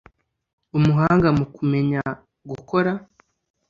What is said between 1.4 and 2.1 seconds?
kumenya